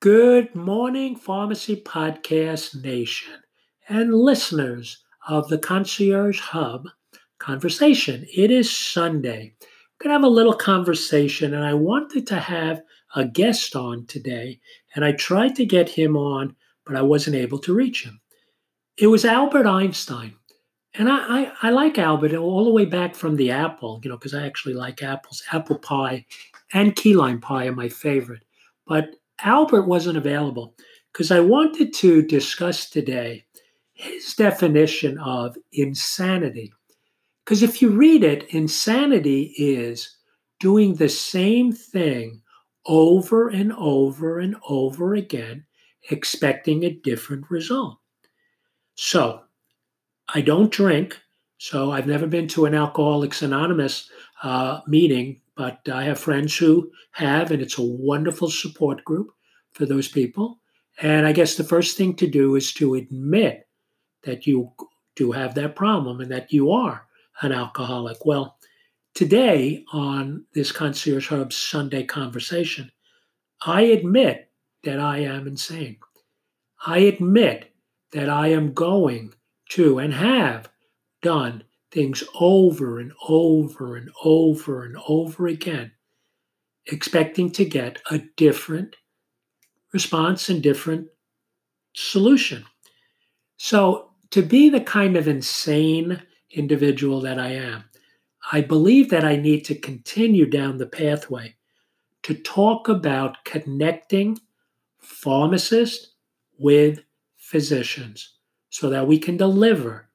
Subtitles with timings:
[0.00, 3.32] Good morning, Pharmacy Podcast Nation
[3.88, 6.86] and listeners of the Concierge Hub
[7.38, 8.26] conversation.
[8.36, 9.54] It is Sunday.
[9.58, 12.82] We're going to have a little conversation, and I wanted to have
[13.14, 14.60] a guest on today,
[14.94, 16.54] and I tried to get him on,
[16.84, 18.20] but I wasn't able to reach him.
[18.98, 20.34] It was Albert Einstein.
[20.92, 24.18] And I, I, I like Albert all the way back from the apple, you know,
[24.18, 25.42] because I actually like apples.
[25.52, 26.26] Apple pie
[26.74, 28.44] and key lime pie are my favorite.
[28.86, 30.74] But Albert wasn't available
[31.12, 33.44] because I wanted to discuss today
[33.94, 36.72] his definition of insanity.
[37.44, 40.16] Because if you read it, insanity is
[40.60, 42.42] doing the same thing
[42.86, 45.64] over and over and over again,
[46.10, 47.98] expecting a different result.
[48.94, 49.42] So,
[50.34, 51.18] I don't drink,
[51.58, 54.10] so I've never been to an Alcoholics Anonymous
[54.42, 59.30] uh, meeting, but I have friends who have, and it's a wonderful support group
[59.76, 60.58] for those people.
[61.02, 63.68] And I guess the first thing to do is to admit
[64.24, 64.72] that you
[65.14, 67.06] do have that problem and that you are
[67.42, 68.24] an alcoholic.
[68.24, 68.56] Well,
[69.14, 72.90] today on this Concierge Hub Sunday conversation,
[73.64, 74.50] I admit
[74.84, 75.98] that I am insane.
[76.86, 77.72] I admit
[78.12, 79.34] that I am going
[79.70, 80.70] to and have
[81.20, 85.92] done things over and over and over and over again,
[86.86, 88.96] expecting to get a different
[89.96, 91.08] response and different
[91.94, 92.66] solution.
[93.56, 97.84] So, to be the kind of insane individual that I am,
[98.52, 101.54] I believe that I need to continue down the pathway
[102.24, 104.38] to talk about connecting
[104.98, 106.12] pharmacists
[106.58, 107.00] with
[107.38, 108.34] physicians
[108.68, 110.10] so that we can deliver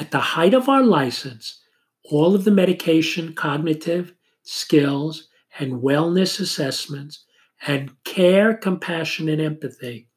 [0.00, 1.60] at the height of our license
[2.04, 7.26] all of the medication, cognitive skills, and wellness assessments
[7.66, 10.08] and care, compassion, and empathy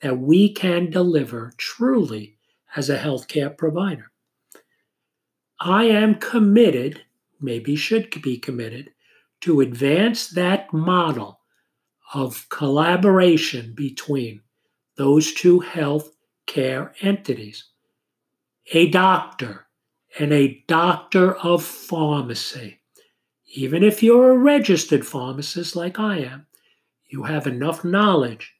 [0.00, 2.38] that we can deliver truly
[2.74, 4.10] as a healthcare provider.
[5.60, 7.02] I am committed,
[7.42, 8.90] maybe should be committed,
[9.42, 11.40] to advance that model
[12.14, 14.40] of collaboration between
[14.96, 16.10] those two health
[16.46, 17.64] care entities
[18.72, 19.66] a doctor
[20.18, 22.80] and a doctor of pharmacy.
[23.54, 26.46] Even if you're a registered pharmacist like I am,
[27.12, 28.54] you have enough knowledge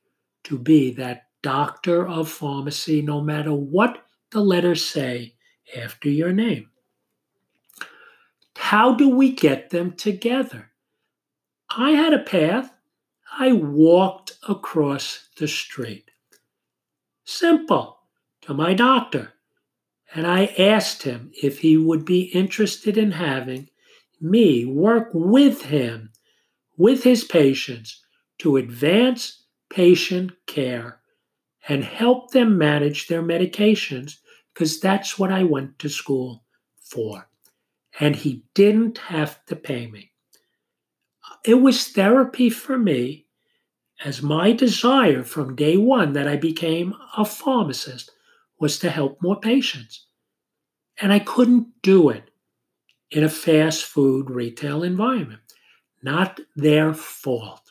[0.45, 5.35] to be that doctor of pharmacy no matter what the letters say
[5.77, 6.69] after your name.
[8.57, 10.71] How do we get them together?
[11.71, 12.73] I had a path.
[13.39, 16.11] I walked across the street.
[17.25, 18.01] Simple
[18.43, 19.33] to my doctor.
[20.15, 23.71] And I asked him if he would be interested in having
[24.21, 26.11] me work with him,
[26.77, 28.02] with his patients,
[28.43, 31.01] to advance patient care
[31.69, 34.17] and help them manage their medications
[34.53, 36.43] because that's what I went to school
[36.83, 37.29] for.
[38.01, 40.11] And he didn't have to pay me.
[41.45, 43.27] It was therapy for me
[44.05, 48.11] as my desire from day one that I became a pharmacist
[48.59, 50.09] was to help more patients.
[51.01, 52.29] And I couldn't do it
[53.13, 55.43] in a fast food retail environment.
[56.03, 57.62] Not their fault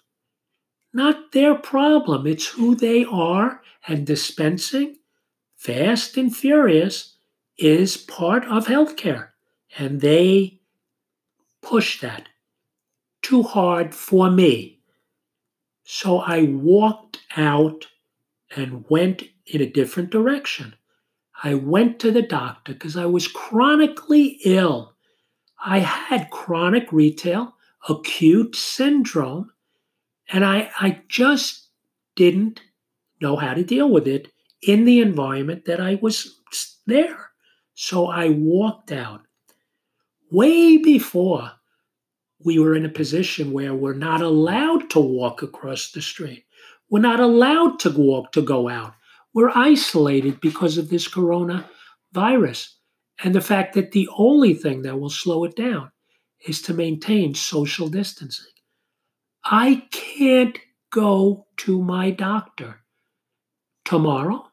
[0.94, 2.28] not their problem.
[2.28, 4.98] It's who they are, and dispensing
[5.56, 7.18] fast and furious
[7.58, 9.30] is part of healthcare.
[9.78, 10.60] And they
[11.62, 12.28] push that
[13.22, 14.80] too hard for me.
[15.84, 17.88] So I walked out
[18.56, 20.76] and went in a different direction.
[21.44, 24.96] I went to the doctor because I was chronically ill.
[25.64, 27.56] I had chronic retail
[27.88, 29.51] acute syndrome
[30.32, 31.68] and I, I just
[32.16, 32.62] didn't
[33.22, 34.30] know how to deal with it
[34.64, 36.40] in the environment that I was
[36.88, 37.30] there.
[37.74, 39.22] So I walked out
[40.32, 41.52] way before
[42.44, 46.46] we were in a position where we're not allowed to walk across the street.
[46.90, 48.94] We're not allowed to walk to go out.
[49.34, 52.70] We're isolated because of this coronavirus
[53.24, 55.92] and the fact that the only thing that will slow it down
[56.48, 58.52] is to maintain social distancing.
[59.44, 60.58] I can't
[60.92, 62.82] go to my doctor
[63.86, 64.48] tomorrow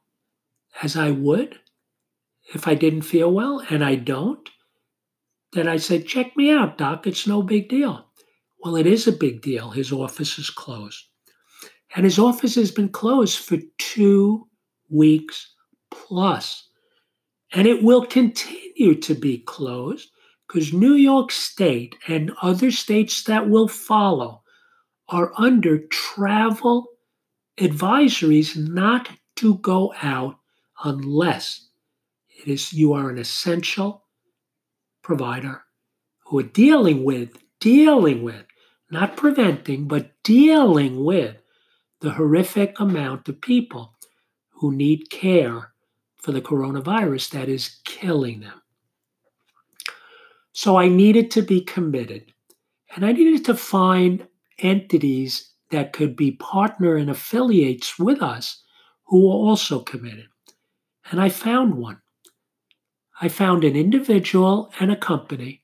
[0.82, 1.58] as I would
[2.54, 4.48] if I didn't feel well, and I don't.
[5.52, 7.06] Then I said, Check me out, doc.
[7.06, 8.06] It's no big deal.
[8.60, 9.70] Well, it is a big deal.
[9.70, 11.04] His office is closed.
[11.94, 14.48] And his office has been closed for two
[14.90, 15.54] weeks
[15.90, 16.68] plus.
[17.52, 20.10] And it will continue to be closed
[20.46, 24.42] because New York State and other states that will follow
[25.08, 26.86] are under travel
[27.58, 30.36] advisories not to go out
[30.84, 31.68] unless
[32.28, 34.04] it is you are an essential
[35.02, 35.62] provider
[36.26, 38.44] who are dealing with, dealing with,
[38.90, 41.36] not preventing, but dealing with
[42.00, 43.94] the horrific amount of people
[44.50, 45.72] who need care
[46.16, 48.60] for the coronavirus that is killing them.
[50.52, 52.32] So I needed to be committed
[52.94, 54.26] and I needed to find
[54.58, 58.62] entities that could be partner and affiliates with us
[59.04, 60.28] who are also committed.
[61.10, 62.00] And I found one.
[63.20, 65.62] I found an individual and a company.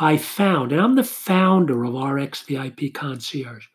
[0.00, 3.66] I found, and I'm the founder of RxVIP Concierge.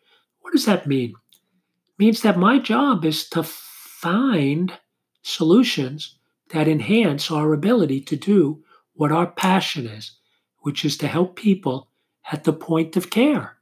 [0.41, 1.11] What does that mean?
[1.11, 4.73] It means that my job is to find
[5.21, 6.17] solutions
[6.49, 8.63] that enhance our ability to do
[8.93, 10.13] what our passion is,
[10.59, 11.89] which is to help people
[12.31, 13.56] at the point of care.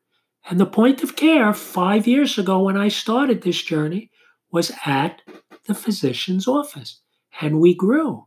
[0.48, 4.12] And the point of care five years ago when I started this journey
[4.52, 5.22] was at
[5.66, 7.02] the physician's office.
[7.42, 8.26] And we grew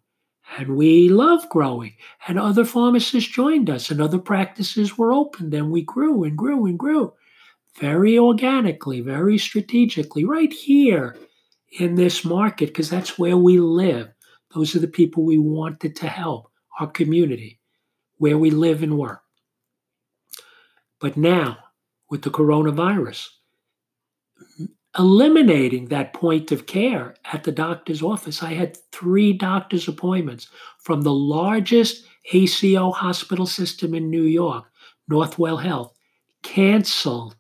[0.57, 1.95] and we love growing.
[2.27, 6.67] And other pharmacists joined us and other practices were opened and we grew and grew
[6.67, 7.13] and grew
[7.79, 11.17] very organically, very strategically, right here
[11.79, 14.09] in this market, because that's where we live.
[14.55, 16.51] Those are the people we wanted to help,
[16.81, 17.61] our community,
[18.17, 19.23] where we live and work.
[20.99, 21.59] But now,
[22.11, 23.27] with the coronavirus,
[24.99, 30.49] eliminating that point of care at the doctor's office, I had three doctor's appointments
[30.81, 34.65] from the largest ACO hospital system in New York,
[35.11, 35.95] Northwell Health,
[36.43, 37.37] canceled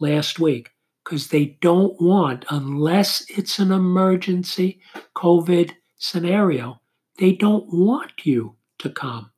[0.00, 0.70] last week
[1.04, 4.80] because they don't want, unless it's an emergency
[5.16, 6.80] COVID scenario,
[7.18, 9.30] they don't want you to come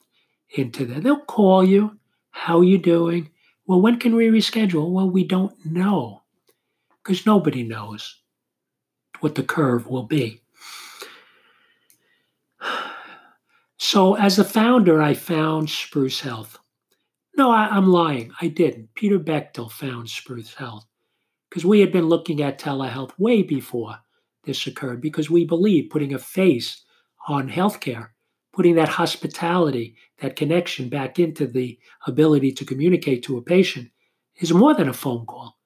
[0.51, 1.03] into that.
[1.03, 1.99] They'll call you,
[2.31, 3.31] how you doing?
[3.67, 4.91] Well, when can we reschedule?
[4.91, 6.23] Well, we don't know
[7.03, 8.21] because nobody knows
[9.21, 10.41] what the curve will be.
[13.79, 16.59] So, as a founder, I found Spruce Health.
[17.37, 18.33] No, I, am lying.
[18.41, 18.95] I didn't.
[18.95, 20.87] Peter Bechtel found Spruce Health
[21.51, 23.97] because we had been looking at telehealth way before
[24.45, 26.85] this occurred because we believe putting a face
[27.29, 28.09] on healthcare,
[28.57, 33.91] putting that hospitality, that connection back into the ability to communicate to a patient
[34.37, 35.59] is more than a phone call.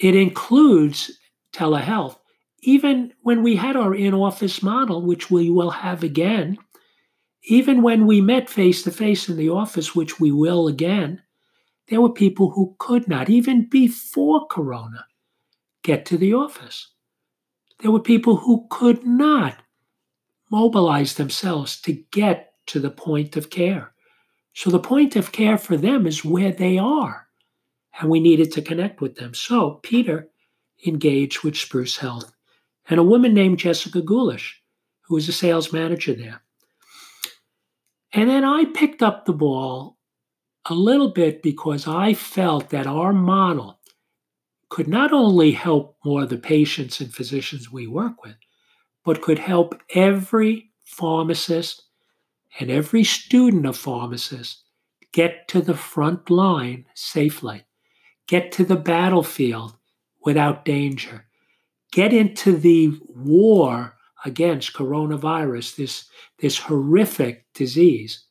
[0.00, 1.16] It includes
[1.52, 2.16] telehealth.
[2.62, 6.58] Even when we had our in office model, which we will have again,
[7.44, 11.22] even when we met face to face in the office, which we will again,
[11.88, 15.06] there were people who could not, even before Corona,
[15.84, 16.88] get to the office.
[17.80, 19.58] There were people who could not
[20.54, 23.92] mobilize themselves to get to the point of care.
[24.52, 27.26] So the point of care for them is where they are.
[27.98, 29.34] And we needed to connect with them.
[29.34, 30.28] So Peter
[30.86, 32.32] engaged with Spruce Health
[32.88, 34.52] and a woman named Jessica Gulish,
[35.02, 36.42] who was a sales manager there.
[38.12, 39.98] And then I picked up the ball
[40.66, 43.80] a little bit because I felt that our model
[44.68, 48.36] could not only help more of the patients and physicians we work with,
[49.04, 51.82] but could help every pharmacist
[52.58, 54.62] and every student of pharmacists
[55.12, 57.64] get to the front line safely,
[58.26, 59.76] get to the battlefield
[60.24, 61.26] without danger,
[61.92, 63.94] get into the war
[64.24, 66.06] against coronavirus, this,
[66.38, 68.24] this horrific disease,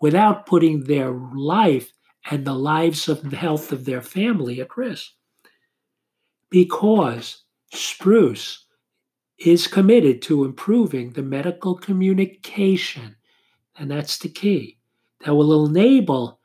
[0.00, 1.92] without putting their life
[2.30, 5.12] and the lives of the health of their family at risk.
[6.50, 8.66] Because Spruce
[9.40, 13.16] is committed to improving the medical communication,
[13.78, 14.78] and that's the key,
[15.24, 16.40] that will enable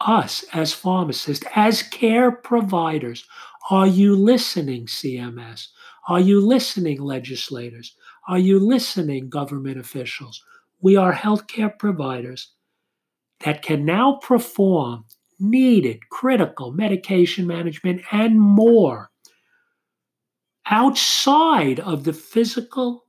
[0.00, 3.26] us as pharmacists, as care providers.
[3.70, 5.68] Are you listening, CMS?
[6.08, 7.96] Are you listening, legislators?
[8.28, 10.42] Are you listening, government officials?
[10.80, 12.52] We are healthcare providers
[13.44, 15.04] that can now perform
[15.38, 19.10] needed critical medication management and more
[20.70, 23.04] outside of the physical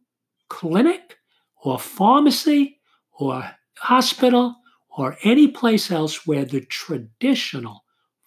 [0.50, 1.18] clinic
[1.64, 2.80] or pharmacy
[3.20, 4.56] or hospital
[4.90, 7.84] or any place else where the traditional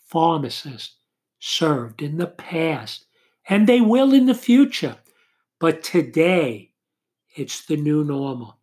[0.06, 0.96] pharmacist
[1.40, 3.06] served in the past,
[3.48, 4.96] and they will in the future.
[5.58, 6.72] But today,
[7.36, 8.58] it's the new normal.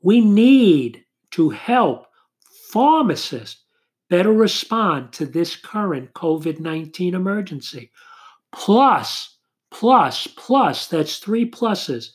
[0.00, 2.06] We need to help
[2.72, 3.62] pharmacists
[4.08, 7.90] better respond to this current COVID 19 emergency.
[8.52, 9.35] Plus,
[9.70, 12.10] plus, plus, that's three pluses,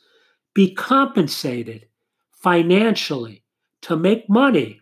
[0.54, 1.88] be compensated
[2.32, 3.44] financially
[3.82, 4.82] to make money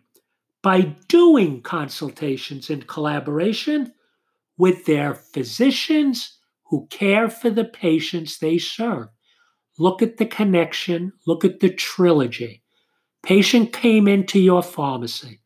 [0.62, 3.92] by doing consultations in collaboration
[4.58, 9.08] with their physicians who care for the patients they serve.
[9.78, 12.62] Look at the connection, look at the trilogy.
[13.22, 15.40] Patient came into your pharmacy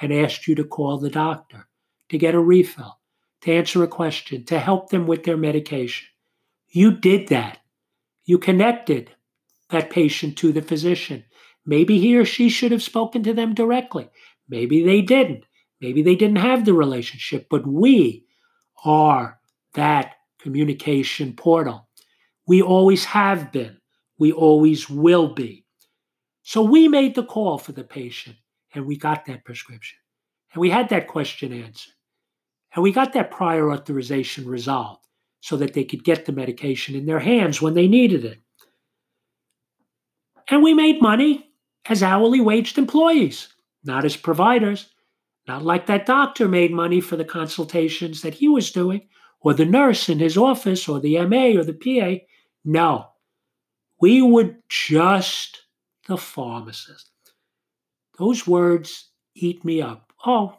[0.00, 1.68] and asked you to call the doctor
[2.08, 2.98] to get a refill,
[3.42, 6.08] to answer a question, to help them with their medication.
[6.74, 7.58] You did that.
[8.24, 9.12] You connected
[9.70, 11.22] that patient to the physician.
[11.64, 14.10] Maybe he or she should have spoken to them directly.
[14.48, 15.44] Maybe they didn't.
[15.80, 18.26] Maybe they didn't have the relationship, but we
[18.84, 19.38] are
[19.74, 21.88] that communication portal.
[22.48, 23.76] We always have been.
[24.18, 25.64] We always will be.
[26.42, 28.34] So we made the call for the patient
[28.74, 29.98] and we got that prescription.
[30.52, 31.94] And we had that question answered.
[32.74, 35.04] And we got that prior authorization resolved
[35.44, 38.40] so that they could get the medication in their hands when they needed it.
[40.48, 41.50] And we made money
[41.84, 43.48] as hourly waged employees,
[43.84, 44.86] not as providers.
[45.46, 49.06] Not like that doctor made money for the consultations that he was doing,
[49.40, 52.24] or the nurse in his office, or the MA or the PA.
[52.64, 53.08] No,
[54.00, 55.60] we were just
[56.08, 57.10] the pharmacist.
[58.18, 60.10] Those words eat me up.
[60.24, 60.56] Oh,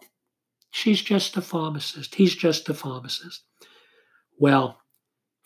[0.69, 2.13] she's just a pharmacist.
[2.13, 3.45] He's just a pharmacist.
[4.37, 4.81] Well,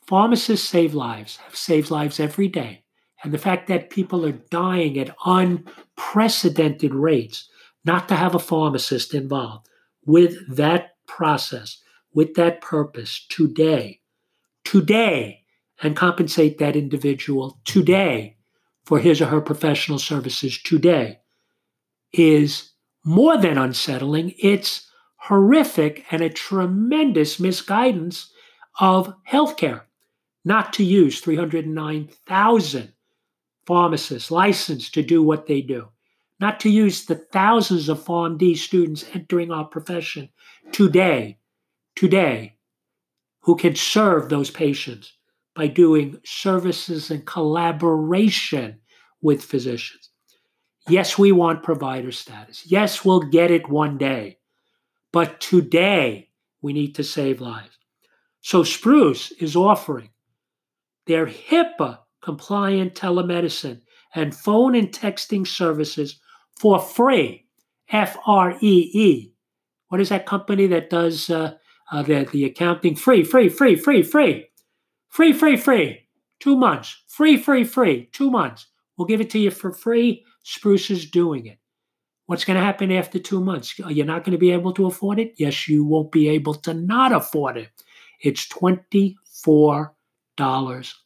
[0.08, 2.84] pharmacists save lives, have saved lives every day.
[3.24, 7.50] And the fact that people are dying at unprecedented rates,
[7.86, 9.67] not to have a pharmacist involved
[10.05, 11.81] with that process,
[12.13, 14.00] with that purpose today,
[14.63, 15.43] today,
[15.81, 18.38] and compensate that individual today
[18.86, 21.19] for his or her professional services today
[22.12, 22.72] is
[23.05, 24.34] more than unsettling.
[24.39, 28.31] It's horrific and a tremendous misguidance
[28.80, 29.82] of healthcare
[30.46, 32.94] not to use 309,000
[33.66, 35.88] pharmacists licensed to do what they do,
[36.40, 40.30] not to use the thousands of PharmD students entering our profession
[40.72, 41.38] today,
[41.96, 42.56] today,
[43.42, 45.14] who can serve those patients
[45.56, 48.80] by doing services in collaboration
[49.22, 50.10] with physicians.
[50.88, 52.64] Yes, we want provider status.
[52.66, 54.38] Yes, we'll get it one day.
[55.12, 56.30] But today,
[56.62, 57.79] we need to save lives.
[58.41, 60.10] So Spruce is offering
[61.08, 63.81] their HIPAA compliant telemedicine
[64.15, 66.19] and phone and texting services
[66.60, 67.46] for free.
[67.91, 69.34] F R E E.
[69.88, 71.55] What is that company that does uh,
[71.91, 72.96] uh, the, the accounting?
[72.96, 74.46] Free, free, free, free, free.
[75.10, 76.08] Free, free, free.
[76.39, 77.03] Two months.
[77.08, 78.10] Free, free, free.
[78.12, 78.67] Two months.
[78.96, 80.24] We'll give it to you for free.
[80.43, 81.58] Spruce is doing it.
[82.27, 83.77] What's going to happen after two months?
[83.79, 85.34] You're not going to be able to afford it?
[85.38, 87.69] Yes, you won't be able to not afford it.
[88.22, 89.90] It's $24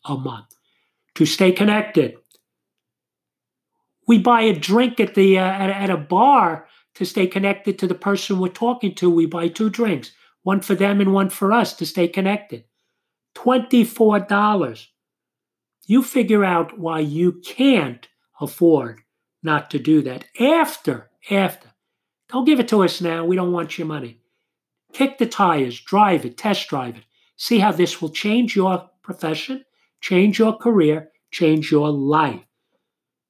[0.05, 0.55] a month
[1.15, 2.15] to stay connected.
[4.07, 7.87] We buy a drink at the uh, at, at a bar to stay connected to
[7.87, 9.09] the person we're talking to.
[9.09, 10.11] We buy two drinks,
[10.43, 12.65] one for them and one for us to stay connected.
[13.35, 14.87] $24.
[15.85, 18.07] You figure out why you can't
[18.39, 19.01] afford
[19.41, 20.25] not to do that.
[20.39, 21.69] After, after.
[22.29, 23.25] Don't give it to us now.
[23.25, 24.19] We don't want your money.
[24.93, 27.03] Kick the tires, drive it, test drive it.
[27.35, 29.65] See how this will change your profession
[30.03, 32.41] change your career, change your life.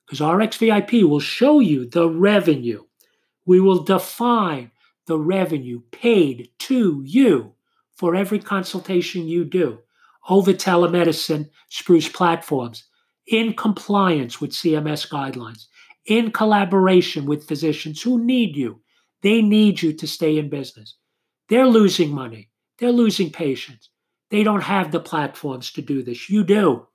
[0.06, 2.84] Because RxVIP will show you the revenue.
[3.46, 4.72] We will define
[5.06, 7.54] the revenue paid to you
[7.96, 9.80] for every consultation you do
[10.30, 12.86] over telemedicine Spruce platforms
[13.28, 15.68] in compliance with CMS guidelines,
[16.08, 18.82] in collaboration with physicians who need you.
[19.22, 20.96] They need you to stay in business.
[21.50, 23.90] They're losing money, they're losing patients.
[24.30, 26.28] They don't have the platforms to do this.
[26.28, 26.88] You do.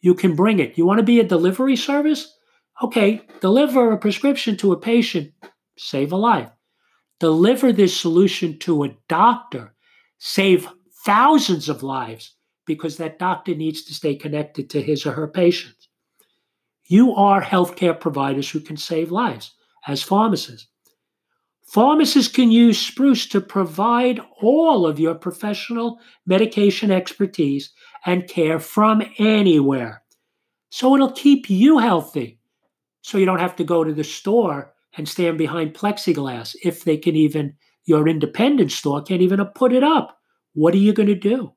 [0.00, 0.78] You can bring it.
[0.78, 2.34] You want to be a delivery service?
[2.82, 5.32] Okay, deliver a prescription to a patient,
[5.76, 6.48] save a life.
[7.20, 9.74] Deliver this solution to a doctor,
[10.18, 10.66] save
[11.04, 12.34] thousands of lives
[12.66, 15.88] because that doctor needs to stay connected to his or her patients.
[16.86, 19.52] You are healthcare providers who can save lives
[19.86, 20.68] as pharmacists.
[21.72, 27.72] Pharmacists can use Spruce to provide all of your professional medication expertise
[28.04, 30.02] and care from anywhere.
[30.68, 32.38] So it'll keep you healthy.
[33.00, 36.98] So you don't have to go to the store and stand behind plexiglass if they
[36.98, 37.54] can even,
[37.86, 40.18] your independent store can't even put it up.
[40.52, 41.54] What are you going to do?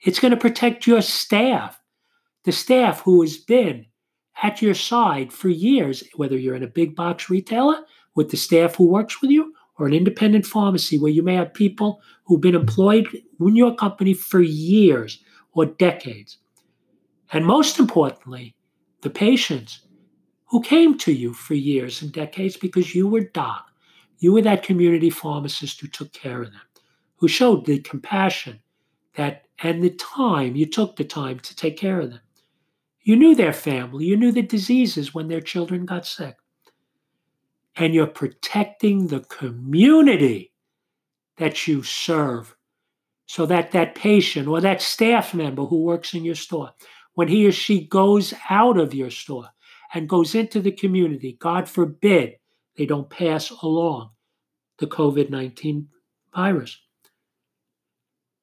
[0.00, 1.80] It's going to protect your staff,
[2.42, 3.86] the staff who has been
[4.42, 7.84] at your side for years, whether you're in a big box retailer
[8.16, 11.54] with the staff who works with you or an independent pharmacy where you may have
[11.54, 13.06] people who've been employed
[13.40, 16.38] in your company for years or decades.
[17.32, 18.56] And most importantly,
[19.02, 19.82] the patients
[20.46, 23.66] who came to you for years and decades because you were doc.
[24.18, 26.62] You were that community pharmacist who took care of them,
[27.16, 28.60] who showed the compassion,
[29.14, 32.20] that and the time you took the time to take care of them.
[33.02, 36.36] You knew their family, you knew the diseases when their children got sick.
[37.76, 40.52] And you're protecting the community
[41.36, 42.56] that you serve
[43.26, 46.72] so that that patient or that staff member who works in your store,
[47.14, 49.48] when he or she goes out of your store
[49.92, 52.36] and goes into the community, God forbid
[52.76, 54.10] they don't pass along
[54.78, 55.88] the COVID 19
[56.34, 56.78] virus.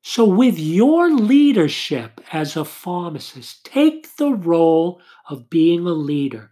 [0.02, 5.00] So, with your leadership as a pharmacist, take the role
[5.30, 6.52] of being a leader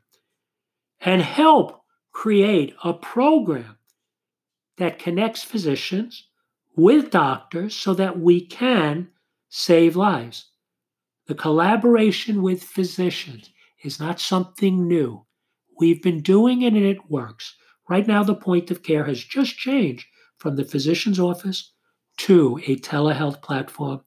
[1.01, 1.80] and help
[2.11, 3.77] create a program
[4.77, 6.27] that connects physicians
[6.75, 9.09] with doctors so that we can
[9.49, 10.49] save lives.
[11.27, 13.51] The collaboration with physicians
[13.83, 15.25] is not something new.
[15.79, 17.55] We've been doing it and it works.
[17.89, 20.05] Right now, the point of care has just changed
[20.37, 21.73] from the physician's office
[22.17, 24.01] to a telehealth platform.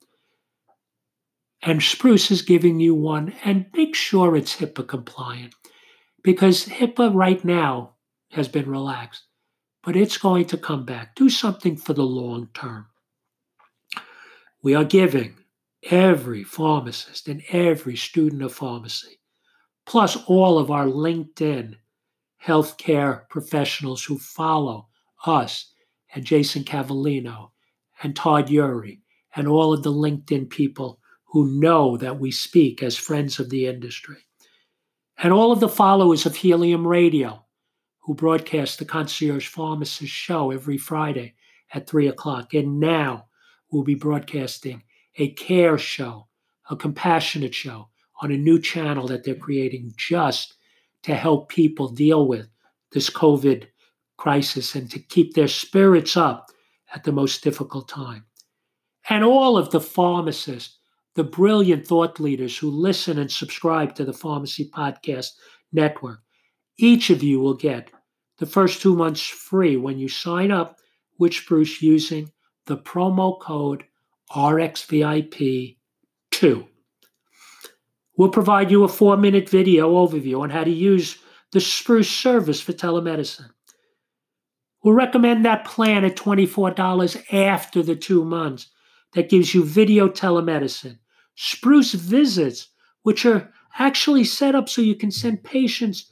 [1.62, 5.54] And Spruce is giving you one, and make sure it's HIPAA compliant
[6.22, 7.93] because HIPAA right now
[8.34, 9.24] has been relaxed,
[9.82, 11.14] but it's going to come back.
[11.14, 12.86] Do something for the long term.
[14.62, 15.36] We are giving
[15.90, 19.20] every pharmacist and every student of pharmacy,
[19.86, 21.76] plus all of our LinkedIn
[22.44, 24.88] healthcare professionals who follow
[25.26, 25.72] us
[26.14, 27.50] and Jason Cavallino
[28.02, 29.00] and Todd Eury
[29.36, 33.66] and all of the LinkedIn people who know that we speak as friends of the
[33.66, 34.18] industry.
[35.18, 37.43] And all of the followers of Helium Radio,
[38.04, 41.34] who broadcast the Concierge Pharmacist show every Friday
[41.72, 42.52] at 3 o'clock.
[42.52, 43.26] And now
[43.70, 44.82] we'll be broadcasting
[45.16, 46.28] a care show,
[46.70, 47.88] a compassionate show
[48.20, 50.54] on a new channel that they're creating just
[51.02, 52.46] to help people deal with
[52.92, 53.66] this COVID
[54.18, 56.50] crisis and to keep their spirits up
[56.94, 58.24] at the most difficult time.
[59.08, 60.78] And all of the pharmacists,
[61.14, 65.30] the brilliant thought leaders who listen and subscribe to the Pharmacy Podcast
[65.72, 66.20] Network,
[66.78, 67.90] each of you will get
[68.38, 70.78] the first two months free when you sign up
[71.18, 72.30] with Spruce using
[72.66, 73.84] the promo code
[74.30, 75.76] RXVIP2.
[78.16, 81.18] We'll provide you a four minute video overview on how to use
[81.52, 83.50] the Spruce service for telemedicine.
[84.82, 88.68] We'll recommend that plan at $24 after the two months.
[89.14, 90.98] That gives you video telemedicine.
[91.36, 92.68] Spruce visits,
[93.02, 96.10] which are actually set up so you can send patients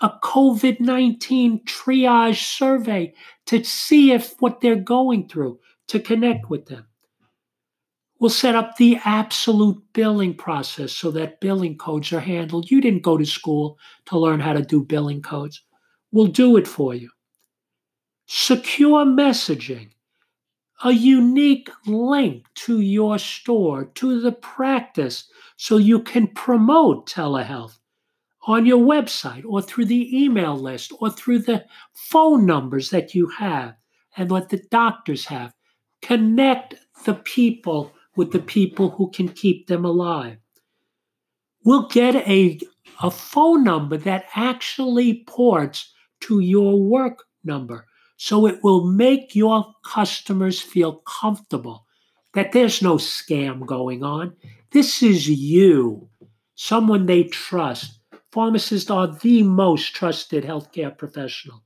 [0.00, 3.14] a COVID 19 triage survey
[3.46, 5.58] to see if what they're going through,
[5.88, 6.86] to connect with them.
[8.18, 12.70] We'll set up the absolute billing process so that billing codes are handled.
[12.70, 15.62] You didn't go to school to learn how to do billing codes.
[16.12, 17.10] We'll do it for you
[18.32, 19.90] secure messaging,
[20.84, 27.78] a unique link to your store, to the practice, so you can promote telehealth
[28.46, 33.28] on your website or through the email list or through the phone numbers that you
[33.28, 33.74] have
[34.16, 35.54] and what the doctors have.
[36.02, 36.74] Connect
[37.04, 40.38] the people with the people who can keep them alive.
[41.64, 42.58] We'll get a,
[43.02, 49.74] a phone number that actually ports to your work number so it will make your
[49.82, 51.86] customers feel comfortable
[52.34, 54.34] that there's no scam going on.
[54.72, 56.08] This is you,
[56.54, 57.99] someone they trust.
[58.32, 61.62] Pharmacists are the most trusted healthcare professional.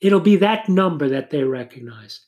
[0.00, 2.20] It'll be that number that they recognize.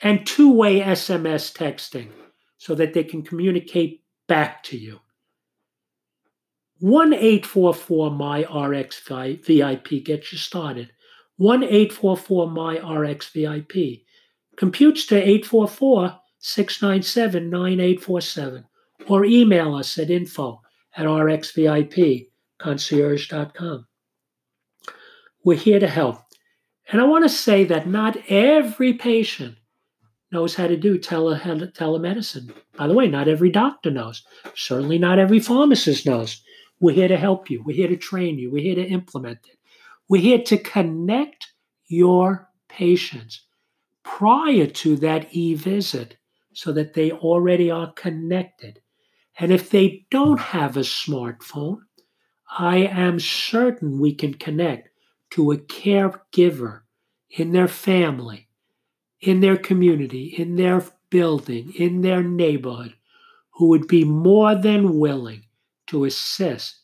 [0.00, 2.10] And two way SMS texting
[2.58, 5.00] so that they can communicate back to you.
[6.80, 10.90] 1 844 My RX VIP gets you started.
[11.36, 14.02] 1 844 My RX VIP.
[14.56, 18.64] Computes to 844 697 9847
[19.08, 20.60] or email us at info
[20.96, 23.86] at rxvipconcierge.com.
[25.44, 26.22] We're here to help.
[26.90, 29.56] And I want to say that not every patient
[30.32, 32.52] knows how to do tele- telemedicine.
[32.76, 34.24] By the way, not every doctor knows.
[34.54, 36.42] Certainly not every pharmacist knows.
[36.80, 37.62] We're here to help you.
[37.64, 38.50] We're here to train you.
[38.50, 39.58] We're here to implement it.
[40.08, 41.52] We're here to connect
[41.86, 43.42] your patients
[44.02, 46.16] prior to that e visit
[46.52, 48.80] so that they already are connected.
[49.38, 51.80] And if they don't have a smartphone,
[52.58, 54.88] I am certain we can connect
[55.30, 56.82] to a caregiver
[57.30, 58.48] in their family,
[59.20, 62.94] in their community, in their building, in their neighborhood,
[63.50, 65.44] who would be more than willing
[65.88, 66.80] to assist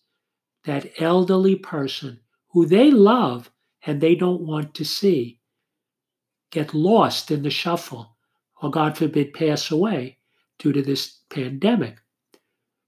[0.65, 3.51] that elderly person who they love
[3.85, 5.41] and they don't want to see
[6.51, 8.17] get lost in the shuffle
[8.61, 10.19] or, God forbid, pass away
[10.59, 11.99] due to this pandemic.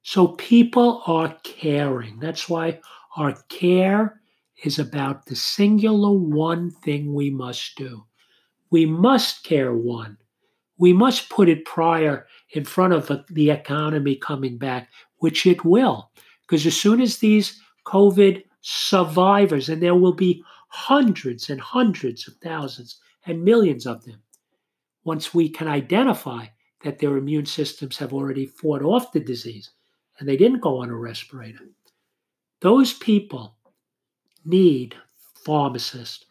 [0.06, 2.18] So people are caring.
[2.18, 2.78] That's why
[3.16, 4.20] our care
[4.62, 8.04] is about the singular one thing we must do.
[8.70, 10.18] We must care one.
[10.76, 14.90] We must put it prior in front of the economy coming back,
[15.20, 16.10] which it will.
[16.42, 22.34] Because as soon as these COVID survivors, and there will be hundreds and hundreds of
[22.42, 24.20] thousands and millions of them,
[25.04, 26.44] once we can identify
[26.82, 29.70] that their immune systems have already fought off the disease
[30.18, 31.68] and they didn't go on a respirator,
[32.60, 33.56] those people
[34.44, 34.94] need
[35.44, 36.24] pharmacists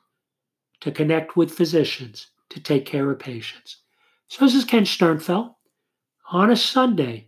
[0.82, 3.78] to connect with physicians to take care of patients.
[4.28, 5.54] So this is Ken Sternfeld
[6.32, 7.28] on a Sunday,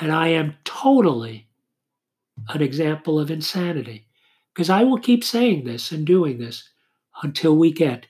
[0.00, 1.48] and I am totally
[2.48, 4.06] an example of insanity
[4.54, 6.68] because I will keep saying this and doing this
[7.22, 8.06] until we get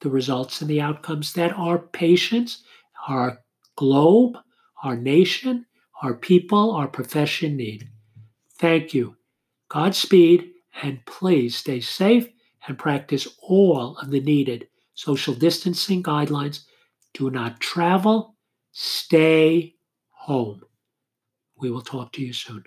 [0.00, 2.62] the results and the outcomes that our patients,
[3.08, 3.40] our
[3.76, 4.36] globe,
[4.82, 5.66] our nation,
[6.02, 7.88] our people, our profession need.
[8.58, 9.16] Thank you.
[9.68, 10.50] Godspeed,
[10.82, 12.28] and please stay safe
[12.66, 16.64] and practice all of the needed social distancing guidelines.
[17.12, 18.36] Do not travel,
[18.72, 19.74] stay
[20.10, 20.62] home.
[21.56, 22.64] We will talk to you soon.